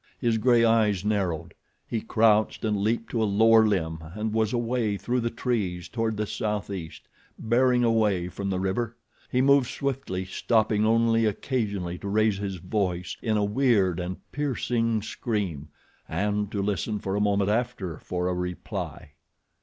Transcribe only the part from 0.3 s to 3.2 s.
gray eyes narrowed. He crouched and leaped